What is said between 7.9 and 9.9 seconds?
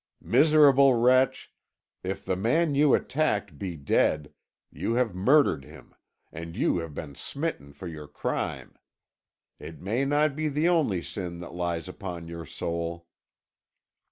crime. It